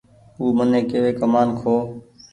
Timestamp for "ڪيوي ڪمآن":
0.89-1.47